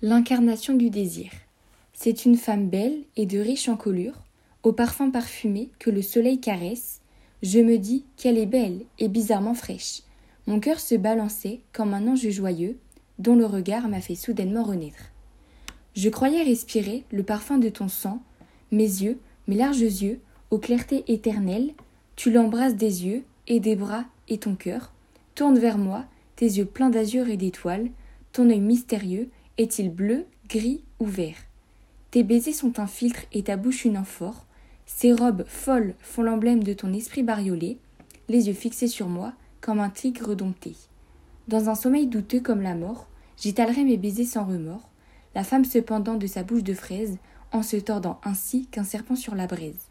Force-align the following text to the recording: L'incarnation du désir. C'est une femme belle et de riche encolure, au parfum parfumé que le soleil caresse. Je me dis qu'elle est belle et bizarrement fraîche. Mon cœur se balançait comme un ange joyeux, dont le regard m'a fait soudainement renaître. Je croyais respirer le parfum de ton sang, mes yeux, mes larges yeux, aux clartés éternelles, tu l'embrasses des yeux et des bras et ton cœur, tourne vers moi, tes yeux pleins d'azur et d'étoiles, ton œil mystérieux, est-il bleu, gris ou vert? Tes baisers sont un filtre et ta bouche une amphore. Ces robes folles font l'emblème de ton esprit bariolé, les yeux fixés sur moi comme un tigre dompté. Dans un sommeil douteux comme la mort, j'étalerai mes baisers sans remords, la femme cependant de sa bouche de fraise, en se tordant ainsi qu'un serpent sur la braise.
L'incarnation 0.00 0.74
du 0.74 0.90
désir. 0.90 1.32
C'est 1.92 2.24
une 2.24 2.36
femme 2.36 2.68
belle 2.68 3.02
et 3.16 3.26
de 3.26 3.40
riche 3.40 3.68
encolure, 3.68 4.22
au 4.62 4.72
parfum 4.72 5.10
parfumé 5.10 5.70
que 5.80 5.90
le 5.90 6.02
soleil 6.02 6.38
caresse. 6.38 7.00
Je 7.42 7.58
me 7.58 7.78
dis 7.78 8.04
qu'elle 8.16 8.38
est 8.38 8.46
belle 8.46 8.82
et 9.00 9.08
bizarrement 9.08 9.54
fraîche. 9.54 10.02
Mon 10.46 10.60
cœur 10.60 10.78
se 10.78 10.94
balançait 10.94 11.62
comme 11.72 11.94
un 11.94 12.06
ange 12.06 12.30
joyeux, 12.30 12.78
dont 13.18 13.34
le 13.34 13.44
regard 13.44 13.88
m'a 13.88 14.00
fait 14.00 14.14
soudainement 14.14 14.62
renaître. 14.62 15.10
Je 15.96 16.08
croyais 16.10 16.44
respirer 16.44 17.02
le 17.10 17.24
parfum 17.24 17.58
de 17.58 17.68
ton 17.68 17.88
sang, 17.88 18.22
mes 18.70 18.84
yeux, 18.84 19.18
mes 19.48 19.56
larges 19.56 19.80
yeux, 19.80 20.20
aux 20.52 20.58
clartés 20.58 21.02
éternelles, 21.08 21.72
tu 22.14 22.30
l'embrasses 22.30 22.76
des 22.76 23.04
yeux 23.04 23.24
et 23.48 23.58
des 23.58 23.74
bras 23.74 24.04
et 24.28 24.38
ton 24.38 24.54
cœur, 24.54 24.92
tourne 25.34 25.58
vers 25.58 25.76
moi, 25.76 26.04
tes 26.36 26.46
yeux 26.46 26.66
pleins 26.66 26.90
d'azur 26.90 27.28
et 27.28 27.36
d'étoiles, 27.36 27.90
ton 28.32 28.48
œil 28.48 28.60
mystérieux, 28.60 29.28
est-il 29.58 29.90
bleu, 29.90 30.24
gris 30.48 30.82
ou 31.00 31.04
vert? 31.04 31.36
Tes 32.10 32.22
baisers 32.22 32.54
sont 32.54 32.78
un 32.78 32.86
filtre 32.86 33.22
et 33.32 33.42
ta 33.42 33.56
bouche 33.56 33.84
une 33.84 33.98
amphore. 33.98 34.46
Ces 34.86 35.12
robes 35.12 35.44
folles 35.46 35.94
font 36.00 36.22
l'emblème 36.22 36.62
de 36.62 36.72
ton 36.72 36.92
esprit 36.94 37.22
bariolé, 37.22 37.78
les 38.28 38.46
yeux 38.46 38.54
fixés 38.54 38.88
sur 38.88 39.08
moi 39.08 39.34
comme 39.60 39.80
un 39.80 39.90
tigre 39.90 40.34
dompté. 40.34 40.74
Dans 41.48 41.68
un 41.68 41.74
sommeil 41.74 42.06
douteux 42.06 42.40
comme 42.40 42.62
la 42.62 42.74
mort, 42.74 43.08
j'étalerai 43.36 43.84
mes 43.84 43.96
baisers 43.96 44.24
sans 44.24 44.44
remords, 44.44 44.88
la 45.34 45.44
femme 45.44 45.64
cependant 45.64 46.14
de 46.14 46.26
sa 46.26 46.44
bouche 46.44 46.62
de 46.62 46.74
fraise, 46.74 47.18
en 47.52 47.62
se 47.62 47.76
tordant 47.76 48.20
ainsi 48.24 48.66
qu'un 48.66 48.84
serpent 48.84 49.16
sur 49.16 49.34
la 49.34 49.46
braise. 49.46 49.88